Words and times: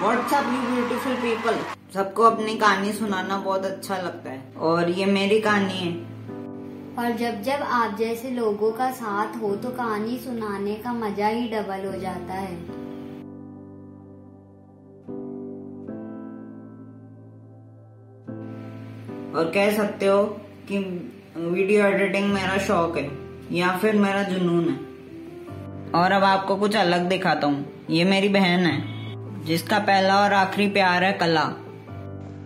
WhatsApp 0.00 0.44
you 0.44 0.58
beautiful 0.64 1.14
people 1.14 1.56
सबको 1.94 2.22
अपनी 2.22 2.54
कहानी 2.56 2.92
सुनाना 2.92 3.36
बहुत 3.36 3.64
अच्छा 3.64 3.96
लगता 3.96 4.30
है। 4.30 4.42
और 4.58 4.90
ये 4.90 5.06
मेरी 5.06 5.38
कहानी 5.40 5.78
है। 5.78 5.92
और 6.98 7.16
जब 7.16 7.40
जब 7.42 7.62
आप 7.72 7.96
जैसे 7.98 8.30
लोगों 8.30 8.70
का 8.72 8.90
साथ 8.90 9.40
हो 9.42 9.54
तो 9.56 9.70
कहानी 9.70 10.18
सुनाने 10.18 10.74
का 10.74 10.92
मज़ा 10.92 11.28
ही 11.28 11.48
डबल 11.48 11.86
हो 11.86 12.00
जाता 12.00 12.34
है। 12.34 12.56
और 19.34 19.50
कह 19.54 19.70
सकते 19.76 20.06
हो 20.06 20.22
कि 20.68 20.78
वीडियो 21.36 21.86
एडिटिंग 21.86 22.32
मेरा 22.32 22.58
शौक 22.58 22.96
है 22.98 23.10
या 23.52 23.76
फिर 23.78 23.96
मेरा 23.96 24.22
जुनून 24.22 24.68
है। 24.68 24.76
और 25.94 26.12
अब 26.12 26.24
आपको 26.24 26.56
कुछ 26.56 26.76
अलग 26.76 27.08
दिखाता 27.08 27.46
हूँ। 27.46 27.84
ये 27.90 28.04
मेरी 28.04 28.28
बहन 28.28 28.66
है। 28.66 28.97
जिसका 29.48 29.78
पहला 29.80 30.16
और 30.20 30.32
आखिरी 30.34 30.66
प्यार 30.70 31.04
है 31.04 31.12
कला। 31.20 31.44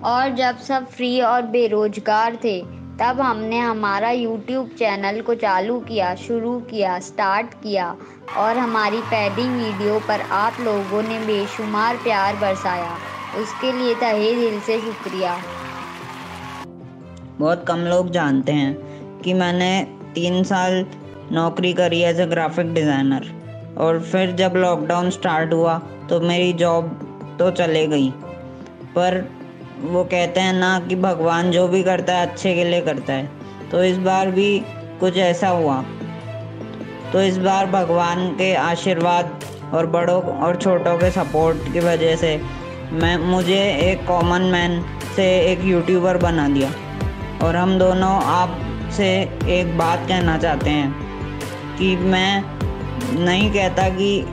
और 0.07 0.35
जब 0.37 0.59
सब 0.61 0.87
फ्री 0.89 1.21
और 1.23 1.43
बेरोजगार 1.49 2.37
थे 2.45 2.61
तब 3.01 3.21
हमने 3.21 3.59
हमारा 3.59 4.11
YouTube 4.13 4.69
चैनल 4.79 5.21
को 5.21 5.35
चालू 5.37 5.79
किया 5.81 6.15
शुरू 6.17 6.59
किया 6.71 6.99
स्टार्ट 7.01 7.55
किया। 7.63 7.87
और 8.39 8.59
हमारी 8.59 9.01
पहली 9.07 9.49
वीडियो 9.51 9.99
पर 10.09 10.21
आप 10.33 10.61
लोगों 10.61 11.03
ने 11.03 11.19
बेशुमार 11.27 11.97
प्यार 12.05 12.37
बरसाया। 12.37 12.93
उसके 13.43 13.73
लिए 13.73 13.95
तहे 13.95 14.33
दिल 14.35 14.61
से 14.61 14.79
शुक्रिया। 14.81 15.37
बहुत 17.39 17.65
कम 17.69 17.79
लोग 17.87 18.11
जानते 18.11 18.53
हैं 18.53 19.21
कि 19.21 19.35
मैंने 19.35 19.71
तीन 20.15 20.43
साल 20.45 20.85
नौकरी 21.33 21.73
करी 21.73 22.01
एज 22.03 22.21
ए 22.21 22.27
ग्राफिक 22.27 22.73
डिज़ाइनर 22.75 23.31
और 23.83 24.01
फिर 24.03 24.33
जब 24.33 24.53
लॉकडाउन 24.57 25.11
स्टार्ट 25.11 25.53
हुआ 25.53 25.79
तो 26.11 26.21
मेरी 26.21 26.53
जॉब 26.53 27.37
तो 27.39 27.51
चले 27.51 27.87
गई। 27.87 28.11
पर 28.97 29.25
वो 29.83 30.05
कहते 30.05 30.41
हैं 30.41 30.53
ना 30.53 30.79
कि 30.81 30.97
भगवान 30.97 31.51
जो 31.51 31.67
भी 31.69 31.83
करता 31.83 32.15
है, 32.15 32.27
अच्छे 32.27 32.55
के 32.55 32.65
लिए 32.65 32.81
करता 32.81 33.13
है। 33.13 33.31
तो 33.71 33.83
इस 33.85 33.99
बार 33.99 34.31
भी 34.31 34.59
कुछ 35.01 35.17
ऐसा 35.19 35.49
हुआ। 35.49 35.83
तो 37.13 37.21
इस 37.21 37.39
बार 37.39 37.67
भगवान 37.67 38.29
के 38.35 38.55
आशीर्वाद 38.55 39.45
और 39.75 39.87
बड़ों 39.87 40.23
और 40.23 40.57
छोटों 40.57 40.97
के 40.99 41.11
सपोर्ट 41.11 41.73
की 41.73 41.81
वजह 41.81 42.17
से 42.17 42.37
मैं, 42.93 43.17
मुझे 43.17 43.61
एक 43.83 44.07
कॉमन 44.07 44.43
मैन 44.43 44.83
से 45.17 45.25
एक 45.53 45.65
यूट्यूबर 45.65 46.17
बना 46.19 46.49
दिया। 46.49 46.71
और 47.43 47.57
हम 47.57 47.79
दोनों 47.79 48.13
आप 48.25 48.59
से 48.97 49.09
एक 49.51 49.77
बात 49.79 50.09
कहना 50.09 50.37
चाहते 50.39 50.71
हैं 50.71 51.77
कि 51.79 51.97
मैं 51.97 52.62
नहीं 53.05 53.51
कहता 53.53 53.89
कि 53.89 54.25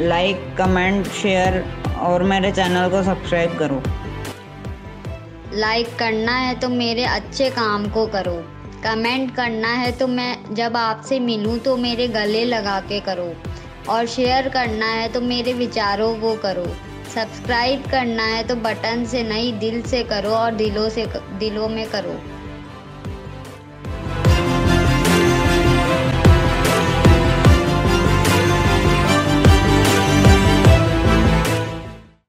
लाइक 0.00 0.54
कमेंट 0.58 1.06
शेयर 1.12 1.64
और 2.00 2.22
मेरे 2.22 2.50
चैनल 2.52 2.88
को 2.90 3.02
सब्सक्राइब 3.02 3.58
करो। 3.58 3.82
लाइक 5.52 5.94
करना 5.98 6.36
है 6.36 6.54
तो 6.60 6.68
मेरे 6.68 7.04
अच्छे 7.04 7.50
काम 7.50 7.88
को 7.88 8.06
करो। 8.06 8.36
कमेंट 8.84 9.34
करना 9.36 9.68
है 9.68 9.92
तो 9.92 10.06
मैं 10.06 10.54
जब 10.54 10.76
आपसे 10.76 11.20
मिलूं 11.20 11.56
तो 11.58 11.76
मेरे 11.76 12.08
गले 12.08 12.44
लगा 12.44 12.78
के 12.80 13.00
करो। 13.00 13.32
और 13.88 14.06
शेयर 14.06 14.48
करना 14.48 14.86
है 14.86 15.08
तो 15.08 15.20
मेरे 15.20 15.52
विचारों 15.52 16.14
को 16.14 16.34
करो। 16.36 16.66
सब्सक्राइब 17.14 17.84
करना 17.90 18.22
है 18.22 18.42
तो 18.44 18.54
बटन 18.56 19.04
से 19.04 19.22
नहीं, 19.22 19.58
दिल 19.58 19.82
से 19.82 20.02
करो 20.04 20.30
और 20.30 20.54
दिलों 20.54 20.88
से 20.88 21.06
दिलों 21.38 21.68
में 21.68 21.86
करो। 21.90 22.20